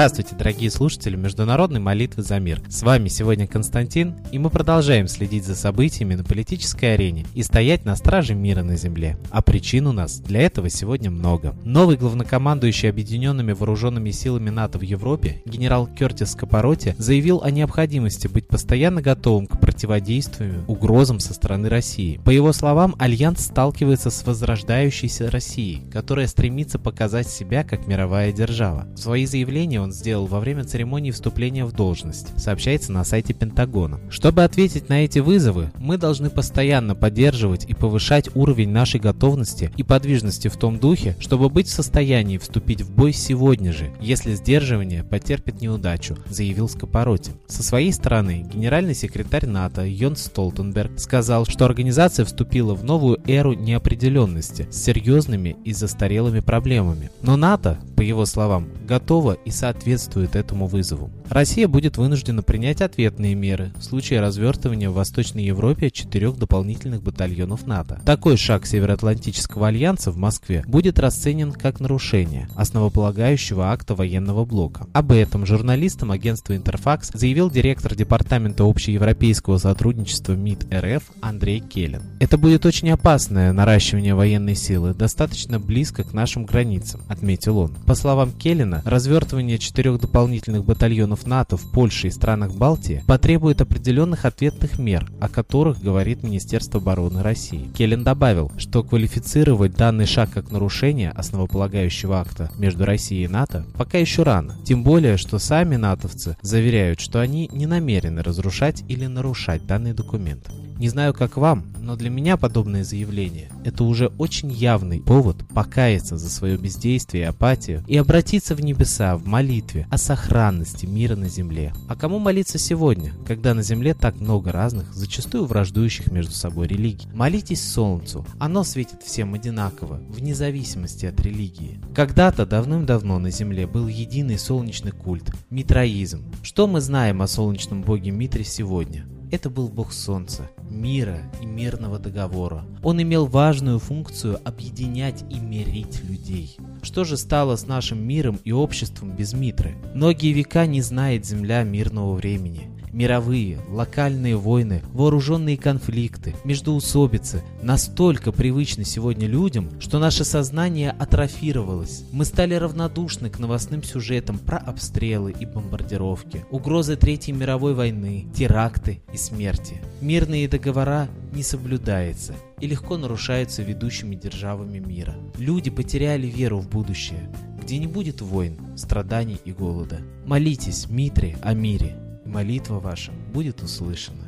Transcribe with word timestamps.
Здравствуйте, 0.00 0.34
дорогие 0.34 0.70
слушатели 0.70 1.14
Международной 1.14 1.78
молитвы 1.78 2.22
за 2.22 2.38
мир. 2.38 2.62
С 2.70 2.82
вами 2.82 3.08
сегодня 3.08 3.46
Константин, 3.46 4.14
и 4.32 4.38
мы 4.38 4.48
продолжаем 4.48 5.08
следить 5.08 5.44
за 5.44 5.54
событиями 5.54 6.14
на 6.14 6.24
политической 6.24 6.94
арене 6.94 7.26
и 7.34 7.42
стоять 7.42 7.84
на 7.84 7.94
страже 7.96 8.34
мира 8.34 8.62
на 8.62 8.78
земле. 8.78 9.18
А 9.30 9.42
причин 9.42 9.86
у 9.86 9.92
нас 9.92 10.18
для 10.18 10.40
этого 10.40 10.70
сегодня 10.70 11.10
много. 11.10 11.54
Новый 11.64 11.98
главнокомандующий 11.98 12.88
Объединенными 12.88 13.52
Вооруженными 13.52 14.10
Силами 14.10 14.48
НАТО 14.48 14.78
в 14.78 14.82
Европе, 14.82 15.42
генерал 15.44 15.86
Кертис 15.86 16.34
Скапаротти, 16.34 16.94
заявил 16.96 17.42
о 17.42 17.50
необходимости 17.50 18.26
быть 18.26 18.48
постоянно 18.48 19.02
готовым 19.02 19.46
к 19.46 19.60
противодействию 19.60 20.64
угрозам 20.66 21.20
со 21.20 21.34
стороны 21.34 21.68
России. 21.68 22.18
По 22.24 22.30
его 22.30 22.54
словам, 22.54 22.96
Альянс 22.98 23.44
сталкивается 23.44 24.08
с 24.08 24.24
возрождающейся 24.24 25.30
Россией, 25.30 25.82
которая 25.92 26.26
стремится 26.26 26.78
показать 26.78 27.28
себя 27.28 27.64
как 27.64 27.86
мировая 27.86 28.32
держава. 28.32 28.86
Свои 28.94 29.26
заявления 29.26 29.78
он 29.82 29.89
сделал 29.92 30.26
во 30.26 30.40
время 30.40 30.64
церемонии 30.64 31.10
вступления 31.10 31.64
в 31.64 31.72
должность, 31.72 32.38
сообщается 32.38 32.92
на 32.92 33.04
сайте 33.04 33.34
Пентагона. 33.34 34.00
Чтобы 34.10 34.44
ответить 34.44 34.88
на 34.88 35.04
эти 35.04 35.18
вызовы, 35.18 35.70
мы 35.78 35.98
должны 35.98 36.30
постоянно 36.30 36.94
поддерживать 36.94 37.64
и 37.64 37.74
повышать 37.74 38.28
уровень 38.34 38.70
нашей 38.70 39.00
готовности 39.00 39.72
и 39.76 39.82
подвижности 39.82 40.48
в 40.48 40.56
том 40.56 40.78
духе, 40.78 41.16
чтобы 41.18 41.48
быть 41.48 41.68
в 41.68 41.72
состоянии 41.72 42.38
вступить 42.38 42.82
в 42.82 42.90
бой 42.94 43.12
сегодня 43.12 43.72
же, 43.72 43.90
если 44.00 44.34
сдерживание 44.34 45.04
потерпит 45.04 45.60
неудачу, 45.60 46.16
заявил 46.28 46.68
Скопороти. 46.68 47.32
Со 47.46 47.62
своей 47.62 47.92
стороны, 47.92 48.46
генеральный 48.52 48.94
секретарь 48.94 49.46
НАТО 49.46 49.84
Йон 49.84 50.16
Столтенберг 50.16 50.98
сказал, 50.98 51.46
что 51.46 51.64
организация 51.64 52.24
вступила 52.24 52.74
в 52.74 52.84
новую 52.84 53.18
эру 53.26 53.54
неопределенности 53.54 54.68
с 54.70 54.76
серьезными 54.76 55.56
и 55.64 55.72
застарелыми 55.72 56.40
проблемами. 56.40 57.10
Но 57.22 57.36
НАТО, 57.36 57.78
по 57.96 58.02
его 58.02 58.24
словам, 58.26 58.68
готова 58.86 59.32
и 59.32 59.50
соответствует 59.50 59.79
соответствует 59.80 60.36
этому 60.36 60.66
вызову. 60.66 61.10
Россия 61.30 61.66
будет 61.66 61.96
вынуждена 61.96 62.42
принять 62.42 62.82
ответные 62.82 63.34
меры 63.34 63.72
в 63.78 63.82
случае 63.82 64.20
развертывания 64.20 64.90
в 64.90 64.94
Восточной 64.94 65.44
Европе 65.44 65.90
четырех 65.90 66.36
дополнительных 66.36 67.02
батальонов 67.02 67.66
НАТО. 67.66 67.98
Такой 68.04 68.36
шаг 68.36 68.66
Североатлантического 68.66 69.68
альянса 69.68 70.10
в 70.10 70.18
Москве 70.18 70.64
будет 70.66 70.98
расценен 70.98 71.52
как 71.52 71.80
нарушение 71.80 72.48
основополагающего 72.56 73.72
акта 73.72 73.94
военного 73.94 74.44
блока. 74.44 74.86
Об 74.92 75.12
этом 75.12 75.46
журналистам 75.46 76.10
агентства 76.10 76.54
Интерфакс 76.54 77.10
заявил 77.14 77.50
директор 77.50 77.94
Департамента 77.94 78.64
общеевропейского 78.64 79.56
сотрудничества 79.56 80.34
МИД 80.34 80.66
РФ 80.74 81.04
Андрей 81.22 81.60
Келлен. 81.60 82.02
Это 82.18 82.36
будет 82.36 82.66
очень 82.66 82.90
опасное 82.90 83.54
наращивание 83.54 84.14
военной 84.14 84.56
силы, 84.56 84.92
достаточно 84.92 85.58
близко 85.58 86.04
к 86.04 86.12
нашим 86.12 86.44
границам, 86.44 87.00
отметил 87.08 87.56
он. 87.56 87.72
По 87.86 87.94
словам 87.94 88.32
Келлена, 88.32 88.82
развертывание 88.84 89.56
четырех 89.60 90.00
дополнительных 90.00 90.64
батальонов 90.64 91.26
НАТО 91.26 91.56
в 91.56 91.70
Польше 91.70 92.08
и 92.08 92.10
странах 92.10 92.54
Балтии 92.54 93.04
потребует 93.06 93.60
определенных 93.60 94.24
ответных 94.24 94.78
мер, 94.78 95.10
о 95.20 95.28
которых 95.28 95.80
говорит 95.80 96.22
Министерство 96.22 96.80
обороны 96.80 97.22
России. 97.22 97.70
Келлен 97.76 98.02
добавил, 98.02 98.50
что 98.56 98.82
квалифицировать 98.82 99.76
данный 99.76 100.06
шаг 100.06 100.30
как 100.30 100.50
нарушение 100.50 101.10
основополагающего 101.10 102.20
акта 102.20 102.50
между 102.56 102.84
Россией 102.84 103.24
и 103.24 103.28
НАТО 103.28 103.64
пока 103.76 103.98
еще 103.98 104.22
рано. 104.22 104.56
Тем 104.64 104.82
более, 104.82 105.16
что 105.16 105.38
сами 105.38 105.76
натовцы 105.76 106.36
заверяют, 106.42 107.00
что 107.00 107.20
они 107.20 107.48
не 107.52 107.66
намерены 107.66 108.22
разрушать 108.22 108.82
или 108.88 109.06
нарушать 109.06 109.66
данный 109.66 109.92
документ. 109.92 110.50
Не 110.80 110.88
знаю, 110.88 111.12
как 111.12 111.36
вам, 111.36 111.66
но 111.78 111.94
для 111.94 112.08
меня 112.08 112.38
подобное 112.38 112.84
заявление– 112.84 113.50
это 113.64 113.84
уже 113.84 114.06
очень 114.16 114.50
явный 114.50 115.02
повод 115.02 115.36
покаяться 115.52 116.16
за 116.16 116.30
свое 116.30 116.56
бездействие 116.56 117.24
и 117.24 117.26
апатию 117.26 117.84
и 117.86 117.98
обратиться 117.98 118.54
в 118.54 118.62
небеса 118.62 119.18
в 119.18 119.26
молитве 119.26 119.86
о 119.90 119.98
сохранности 119.98 120.86
мира 120.86 121.16
на 121.16 121.28
земле. 121.28 121.74
А 121.86 121.96
кому 121.96 122.18
молиться 122.18 122.58
сегодня, 122.58 123.12
когда 123.26 123.52
на 123.52 123.62
земле 123.62 123.92
так 123.92 124.20
много 124.20 124.52
разных, 124.52 124.94
зачастую 124.94 125.44
враждующих 125.44 126.10
между 126.10 126.32
собой 126.32 126.66
религий? 126.66 127.08
Молитесь 127.12 127.62
солнцу, 127.62 128.24
оно 128.38 128.64
светит 128.64 129.02
всем 129.02 129.34
одинаково, 129.34 130.00
вне 130.08 130.34
зависимости 130.34 131.04
от 131.04 131.20
религии. 131.20 131.78
Когда-то 131.94 132.46
давным-давно 132.46 133.18
на 133.18 133.30
земле 133.30 133.66
был 133.66 133.86
единый 133.86 134.38
солнечный 134.38 134.92
культ– 134.92 135.30
митроизм. 135.50 136.24
Что 136.42 136.66
мы 136.66 136.80
знаем 136.80 137.20
о 137.20 137.26
солнечном 137.26 137.82
боге 137.82 138.12
Митре 138.12 138.44
сегодня? 138.44 139.04
Это 139.30 139.48
был 139.48 139.68
бог 139.68 139.92
солнца, 139.92 140.50
мира 140.68 141.22
и 141.40 141.46
мирного 141.46 142.00
договора. 142.00 142.64
Он 142.82 143.00
имел 143.00 143.26
важную 143.26 143.78
функцию 143.78 144.40
объединять 144.44 145.24
и 145.30 145.38
мирить 145.38 146.02
людей. 146.02 146.56
Что 146.82 147.04
же 147.04 147.16
стало 147.16 147.54
с 147.54 147.66
нашим 147.66 148.02
миром 148.06 148.40
и 148.42 148.50
обществом 148.50 149.14
без 149.14 149.32
Митры? 149.32 149.76
Многие 149.94 150.32
века 150.32 150.66
не 150.66 150.82
знает 150.82 151.26
Земля 151.26 151.62
мирного 151.62 152.14
времени. 152.14 152.70
Мировые, 152.92 153.60
локальные 153.68 154.36
войны, 154.36 154.82
вооруженные 154.92 155.56
конфликты, 155.56 156.34
междоусобицы 156.44 157.42
настолько 157.62 158.32
привычны 158.32 158.84
сегодня 158.84 159.28
людям, 159.28 159.70
что 159.80 160.00
наше 160.00 160.24
сознание 160.24 160.90
атрофировалось. 160.90 162.04
Мы 162.10 162.24
стали 162.24 162.54
равнодушны 162.54 163.30
к 163.30 163.38
новостным 163.38 163.84
сюжетам 163.84 164.38
про 164.38 164.58
обстрелы 164.58 165.32
и 165.38 165.46
бомбардировки, 165.46 166.44
угрозы 166.50 166.96
Третьей 166.96 167.32
мировой 167.34 167.74
войны, 167.74 168.26
теракты 168.34 169.02
и 169.12 169.16
смерти. 169.16 169.80
Мирные 170.00 170.48
договора 170.48 171.08
не 171.32 171.44
соблюдаются 171.44 172.34
и 172.60 172.66
легко 172.66 172.96
нарушаются 172.96 173.62
ведущими 173.62 174.16
державами 174.16 174.78
мира. 174.78 175.14
Люди 175.38 175.70
потеряли 175.70 176.26
веру 176.26 176.58
в 176.58 176.68
будущее, 176.68 177.30
где 177.62 177.78
не 177.78 177.86
будет 177.86 178.20
войн, 178.20 178.58
страданий 178.76 179.38
и 179.44 179.52
голода. 179.52 180.00
Молитесь, 180.26 180.88
Митре, 180.88 181.38
о 181.42 181.54
мире 181.54 182.09
молитва 182.30 182.78
ваша 182.78 183.12
будет 183.32 183.62
услышана. 183.62 184.24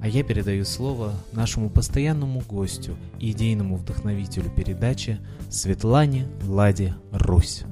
А 0.00 0.08
я 0.08 0.22
передаю 0.22 0.64
слово 0.64 1.14
нашему 1.32 1.70
постоянному 1.70 2.40
гостю 2.40 2.96
и 3.18 3.32
идейному 3.32 3.76
вдохновителю 3.76 4.50
передачи 4.50 5.18
Светлане 5.50 6.28
Ладе 6.46 6.94
Русь. 7.12 7.64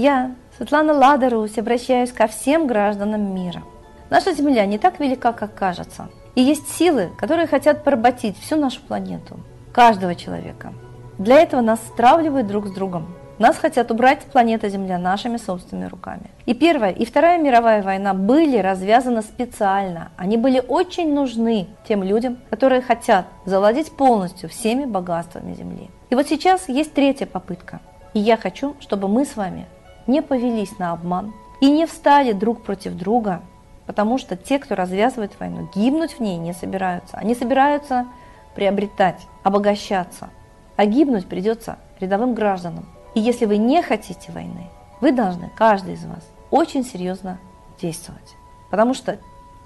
Я, 0.00 0.30
Светлана 0.56 0.94
Ладарусь, 0.94 1.58
обращаюсь 1.58 2.10
ко 2.10 2.26
всем 2.26 2.66
гражданам 2.66 3.34
мира. 3.34 3.62
Наша 4.08 4.32
Земля 4.32 4.64
не 4.64 4.78
так 4.78 4.98
велика, 4.98 5.34
как 5.34 5.54
кажется. 5.54 6.08
И 6.34 6.40
есть 6.40 6.70
силы, 6.74 7.10
которые 7.18 7.46
хотят 7.46 7.84
поработить 7.84 8.40
всю 8.40 8.56
нашу 8.56 8.80
планету, 8.80 9.40
каждого 9.74 10.14
человека. 10.14 10.72
Для 11.18 11.42
этого 11.42 11.60
нас 11.60 11.80
стравливают 11.80 12.46
друг 12.46 12.68
с 12.68 12.70
другом. 12.70 13.14
Нас 13.38 13.58
хотят 13.58 13.90
убрать 13.90 14.22
с 14.22 14.24
планеты 14.24 14.70
Земля 14.70 14.96
нашими 14.96 15.36
собственными 15.36 15.90
руками. 15.90 16.30
И 16.46 16.54
Первая, 16.54 16.92
и 16.92 17.04
Вторая 17.04 17.38
мировая 17.38 17.82
война 17.82 18.14
были 18.14 18.56
развязаны 18.56 19.20
специально. 19.20 20.12
Они 20.16 20.38
были 20.38 20.64
очень 20.66 21.12
нужны 21.12 21.68
тем 21.86 22.02
людям, 22.02 22.38
которые 22.48 22.80
хотят 22.80 23.26
завладеть 23.44 23.92
полностью 23.92 24.48
всеми 24.48 24.86
богатствами 24.86 25.52
Земли. 25.52 25.90
И 26.08 26.14
вот 26.14 26.26
сейчас 26.26 26.70
есть 26.70 26.94
третья 26.94 27.26
попытка. 27.26 27.80
И 28.14 28.18
я 28.18 28.38
хочу, 28.38 28.76
чтобы 28.80 29.06
мы 29.06 29.26
с 29.26 29.36
вами 29.36 29.66
не 30.10 30.22
повелись 30.22 30.78
на 30.78 30.92
обман 30.92 31.32
и 31.60 31.70
не 31.70 31.86
встали 31.86 32.32
друг 32.32 32.62
против 32.62 32.94
друга, 32.94 33.42
потому 33.86 34.18
что 34.18 34.36
те, 34.36 34.58
кто 34.58 34.74
развязывает 34.74 35.38
войну, 35.38 35.68
гибнуть 35.74 36.14
в 36.14 36.20
ней 36.20 36.36
не 36.36 36.52
собираются. 36.52 37.16
Они 37.16 37.34
собираются 37.34 38.06
приобретать, 38.54 39.26
обогащаться. 39.42 40.30
А 40.76 40.86
гибнуть 40.86 41.26
придется 41.26 41.78
рядовым 42.00 42.34
гражданам. 42.34 42.86
И 43.14 43.20
если 43.20 43.46
вы 43.46 43.56
не 43.56 43.82
хотите 43.82 44.32
войны, 44.32 44.68
вы 45.00 45.12
должны, 45.12 45.50
каждый 45.56 45.94
из 45.94 46.04
вас, 46.04 46.28
очень 46.50 46.84
серьезно 46.84 47.38
действовать. 47.80 48.36
Потому 48.70 48.94
что 48.94 49.18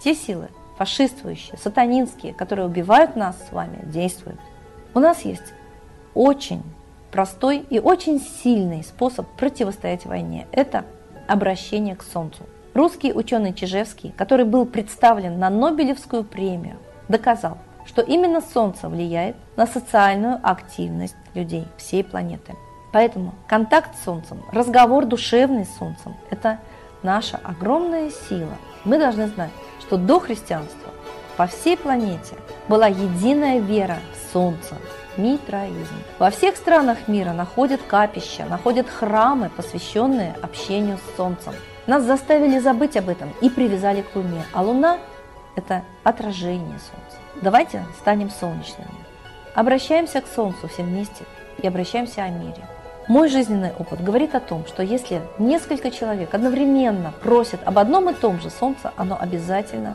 те 0.03 0.15
силы, 0.15 0.49
фашистующие, 0.77 1.57
сатанинские, 1.59 2.35
которые 2.35 2.67
убивают 2.67 3.17
нас 3.17 3.37
с 3.49 3.53
вами, 3.53 3.81
действуют. 3.85 4.41
У 4.95 5.01
нас 5.01 5.23
есть 5.23 5.53
очень 6.15 6.63
простой 7.15 7.65
и 7.71 7.79
очень 7.79 8.21
сильный 8.21 8.83
способ 8.83 9.29
противостоять 9.37 10.05
войне– 10.05 10.49
это 10.51 10.85
обращение 11.29 11.95
к 11.95 12.03
Солнцу. 12.03 12.43
Русский 12.75 13.13
ученый 13.13 13.55
Чижевский, 13.55 14.13
который 14.19 14.45
был 14.45 14.67
представлен 14.67 15.39
на 15.39 15.49
Нобелевскую 15.49 16.25
премию, 16.25 16.77
доказал, 17.09 17.59
что 17.87 18.03
именно 18.03 18.41
Солнце 18.41 18.89
влияет 18.89 19.37
на 19.55 19.69
социальную 19.69 20.41
активность 20.43 21.15
людей 21.35 21.69
всей 21.77 22.03
планеты. 22.03 22.57
Поэтому 22.93 23.35
контакт 23.47 23.97
с 23.97 24.05
Солнцем, 24.05 24.43
разговор 24.51 25.07
душевный 25.07 25.67
с 25.67 25.79
Солнцем– 25.79 26.17
это 26.31 26.59
наша 27.05 27.39
огромная 27.45 28.11
сила. 28.11 28.55
Мы 28.85 28.99
должны 28.99 29.29
знать, 29.29 29.53
что 29.79 29.99
до 29.99 30.19
христианства 30.19 30.91
по 31.37 31.47
всей 31.47 31.77
планете 31.77 32.35
была 32.67 32.89
единая 32.89 33.61
вера 33.61 33.99
в 34.15 34.33
Солнце, 34.33 34.75
митраизм. 35.17 35.95
Во 36.19 36.31
всех 36.31 36.57
странах 36.57 37.09
мира 37.09 37.33
находят 37.33 37.81
капища, 37.83 38.45
находят 38.47 38.89
храмы, 38.89 39.51
посвященные 39.57 40.35
общению 40.43 40.99
с 40.99 41.17
Солнцем. 41.17 41.55
Нас 41.87 42.03
заставили 42.03 42.59
забыть 42.59 42.97
об 42.97 43.09
этом 43.09 43.33
и 43.41 43.51
привязали 43.51 44.03
к 44.03 44.15
Луне, 44.17 44.45
а 44.53 44.63
Луна– 44.63 44.99
это 45.57 45.83
отражение 46.03 46.79
Солнца. 46.79 47.19
Давайте 47.43 47.85
станем 48.01 48.31
солнечными. 48.31 48.89
Обращаемся 49.55 50.21
к 50.21 50.27
Солнцу 50.27 50.69
все 50.69 50.83
вместе 50.83 51.25
и 51.63 51.67
обращаемся 51.67 52.23
о 52.23 52.29
мире. 52.29 52.67
Мой 53.07 53.29
жизненный 53.29 53.73
опыт 53.79 54.03
говорит 54.03 54.35
о 54.35 54.41
том, 54.41 54.67
что 54.67 54.83
если 54.83 55.21
несколько 55.39 55.91
человек 55.91 56.33
одновременно 56.33 57.13
просят 57.23 57.61
об 57.65 57.79
одном 57.79 58.09
и 58.09 58.15
том 58.15 58.41
же 58.41 58.49
Солнце, 58.49 58.93
оно 58.97 59.19
обязательно 59.21 59.95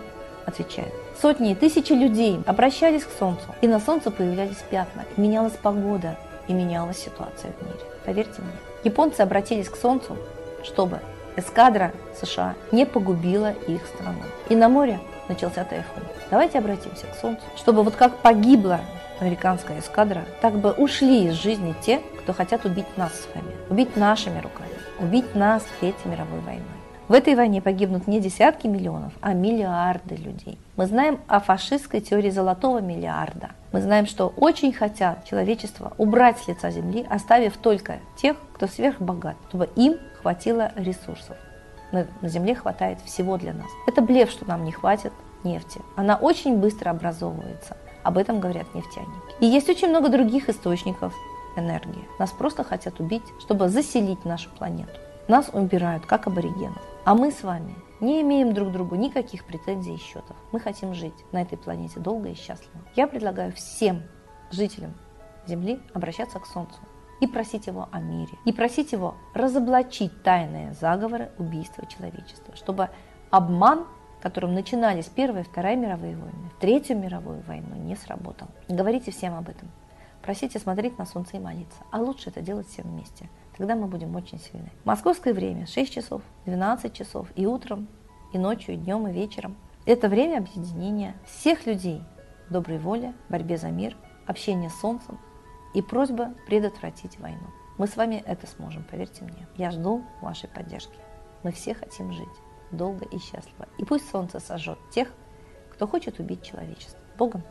отвечает. 0.50 0.94
Сотни 1.22 1.52
и 1.52 1.56
тысячи 1.56 1.94
людей 1.94 2.40
обращались 2.46 3.04
к 3.04 3.18
Солнцу, 3.18 3.46
и 3.62 3.68
на 3.68 3.80
Солнце 3.80 4.12
появлялись 4.12 4.64
пятна, 4.70 5.06
и 5.16 5.22
менялась 5.22 5.54
погода, 5.54 6.18
и 6.48 6.54
менялась 6.54 6.98
ситуация 6.98 7.52
в 7.52 7.66
мире. 7.66 7.80
Поверьте 8.06 8.42
мне. 8.42 8.52
Японцы 8.84 9.22
обратились 9.22 9.70
к 9.70 9.76
Солнцу, 9.76 10.18
чтобы 10.64 11.00
эскадра 11.36 11.94
США 12.22 12.56
не 12.72 12.86
погубила 12.86 13.52
их 13.68 13.86
страну. 13.86 14.22
И 14.50 14.56
на 14.56 14.70
море 14.70 15.00
начался 15.28 15.64
тайфун. 15.64 16.04
Давайте 16.30 16.60
обратимся 16.60 17.06
к 17.08 17.16
Солнцу, 17.20 17.42
чтобы 17.58 17.84
вот 17.84 17.96
как 17.96 18.18
погибла 18.18 18.82
американская 19.20 19.80
эскадра, 19.80 20.26
так 20.42 20.54
бы 20.54 20.72
ушли 20.72 21.28
из 21.28 21.34
жизни 21.34 21.76
те, 21.82 22.02
кто 22.22 22.34
хотят 22.34 22.66
убить 22.66 22.98
нас 22.98 23.12
с 23.12 23.28
вами, 23.36 23.54
убить 23.70 23.96
нашими 23.98 24.40
руками, 24.40 24.70
убить 25.00 25.36
нас 25.36 25.64
Третьей 25.80 26.10
мировой 26.12 26.40
войной. 26.40 26.79
В 27.10 27.14
этой 27.14 27.34
войне 27.34 27.60
погибнут 27.60 28.06
не 28.06 28.22
десятки 28.22 28.68
миллионов, 28.68 29.14
а 29.20 29.34
миллиарды 29.34 30.14
людей. 30.14 30.60
Мы 30.76 30.86
знаем 30.86 31.20
о 31.28 31.40
фашистской 31.40 32.02
теории 32.02 32.30
золотого 32.30 32.82
миллиарда. 32.82 33.50
Мы 33.72 33.82
знаем, 33.82 34.06
что 34.06 34.32
очень 34.38 34.72
хотят 34.72 35.26
человечество 35.26 35.94
убрать 35.98 36.38
с 36.38 36.48
лица 36.48 36.70
земли, 36.70 37.04
оставив 37.10 37.58
только 37.58 37.98
тех, 38.16 38.38
кто 38.54 38.68
сверхбогат, 38.68 39.38
чтобы 39.48 39.72
им 39.76 39.98
хватило 40.22 40.72
ресурсов. 40.76 41.36
На, 41.92 42.06
земле 42.22 42.54
хватает 42.54 43.00
всего 43.04 43.38
для 43.38 43.54
нас. 43.54 43.70
Это 43.88 44.04
блеф, 44.04 44.30
что 44.30 44.48
нам 44.48 44.64
не 44.64 44.72
хватит 44.72 45.12
нефти. 45.44 45.82
Она 45.96 46.16
очень 46.16 46.58
быстро 46.58 46.92
образовывается. 46.92 47.76
Об 48.04 48.20
этом 48.20 48.40
говорят 48.40 48.76
нефтяники. 48.76 49.10
И 49.40 49.48
есть 49.48 49.68
очень 49.68 49.90
много 49.90 50.10
других 50.10 50.48
источников 50.48 51.16
энергии. 51.56 52.08
Нас 52.20 52.30
просто 52.30 52.64
хотят 52.64 53.00
убить, 53.00 53.24
чтобы 53.40 53.68
заселить 53.68 54.26
нашу 54.26 54.52
планету. 54.52 54.92
Нас 55.30 55.52
убирают, 55.54 56.08
как 56.08 56.26
аборигенов. 56.26 56.82
А 57.06 57.14
мы 57.14 57.32
с 57.32 57.44
вами 57.44 57.76
не 58.00 58.22
имеем 58.24 58.52
друг 58.52 58.72
другу 58.72 58.96
никаких 58.96 59.46
претензий 59.46 59.94
и 59.94 60.00
счетов. 60.00 60.36
Мы 60.52 60.60
хотим 60.60 60.96
жить 60.96 61.14
на 61.32 61.44
этой 61.44 61.56
планете 61.56 62.00
долго 62.00 62.30
и 62.30 62.34
счастливо. 62.34 62.80
Я 62.96 63.06
предлагаю 63.06 63.52
всем 63.52 64.02
жителям 64.50 64.96
Земли 65.46 65.80
обращаться 65.94 66.40
к 66.40 66.48
Солнцу 66.48 66.80
и 67.22 67.28
просить 67.28 67.68
его 67.68 67.88
о 67.92 68.00
мире, 68.00 68.32
и 68.46 68.52
просить 68.52 68.92
его 68.92 69.14
разоблачить 69.36 70.24
тайные 70.24 70.74
заговоры 70.74 71.30
убийства 71.38 71.86
человечества, 71.86 72.56
чтобы 72.56 72.90
обман 73.30 73.86
которым 74.22 74.56
начинались 74.56 75.06
Первая 75.06 75.44
и 75.44 75.46
Вторая 75.46 75.76
мировые 75.76 76.16
войны, 76.16 76.52
Третью 76.60 76.98
мировую 76.98 77.42
войну, 77.44 77.76
не 77.76 77.96
сработал. 77.96 78.48
Говорите 78.68 79.12
всем 79.12 79.36
об 79.36 79.48
этом. 79.48 79.70
Просите 80.24 80.60
смотреть 80.60 80.98
на 80.98 81.06
солнце 81.06 81.38
и 81.38 81.40
молиться. 81.40 81.78
А 81.92 82.00
лучше 82.00 82.30
это 82.30 82.42
делать 82.42 82.68
всем 82.68 82.86
вместе. 82.88 83.30
Тогда 83.60 83.76
мы 83.76 83.88
будем 83.88 84.16
очень 84.16 84.40
сильны. 84.40 84.72
Московское 84.86 85.34
время 85.34 85.68
6 85.68 85.94
часов, 85.94 86.22
12 86.46 86.94
часов 86.94 87.28
и 87.36 87.46
утром, 87.46 87.90
и 88.32 88.38
ночью, 88.38 88.76
и 88.76 88.78
днем, 88.78 89.06
и 89.06 89.12
вечером. 89.12 89.58
Это 89.86 90.08
время 90.08 90.38
объединения 90.38 91.14
всех 91.26 91.66
людей, 91.66 92.02
доброй 92.50 92.80
воли, 92.80 93.14
борьбе 93.28 93.58
за 93.58 93.68
мир, 93.68 93.98
общения 94.26 94.70
с 94.70 94.80
солнцем 94.80 95.20
и 95.74 95.82
просьба 95.82 96.34
предотвратить 96.48 97.20
войну. 97.20 97.48
Мы 97.78 97.88
с 97.88 97.98
вами 97.98 98.24
это 98.26 98.48
сможем, 98.48 98.86
поверьте 98.90 99.26
мне. 99.26 99.46
Я 99.58 99.72
жду 99.72 100.06
вашей 100.22 100.48
поддержки. 100.48 100.98
Мы 101.44 101.52
все 101.52 101.74
хотим 101.74 102.14
жить 102.14 102.28
долго 102.72 103.04
и 103.08 103.20
счастливо. 103.20 103.68
И 103.78 103.84
пусть 103.84 104.10
солнце 104.10 104.40
сожжет 104.40 104.80
тех, 104.90 105.10
кто 105.74 105.86
хочет 105.86 106.20
убить 106.20 106.44
человечество. 106.44 106.98
Богом! 107.18 107.44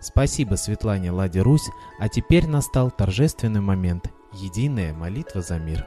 Спасибо 0.00 0.54
Светлане 0.54 1.10
Ладе 1.10 1.42
Русь, 1.42 1.68
а 1.98 2.08
теперь 2.08 2.48
настал 2.48 2.90
торжественный 2.90 3.60
момент– 3.60 4.10
единая 4.32 4.94
молитва 4.94 5.42
за 5.42 5.58
мир. 5.58 5.86